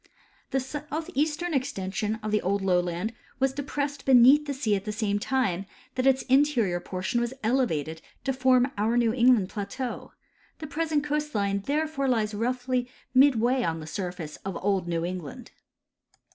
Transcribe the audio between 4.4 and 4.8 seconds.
the sea